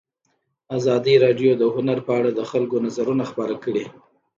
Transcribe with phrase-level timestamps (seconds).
[0.77, 3.85] ازادي راډیو د هنر په اړه د خلکو نظرونه خپاره کړي.